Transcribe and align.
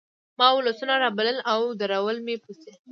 ما 0.39 0.47
ولسونه 0.57 0.93
رابلل 1.03 1.37
او 1.53 1.61
درول 1.81 2.17
مې 2.25 2.35
پسې 2.43 2.71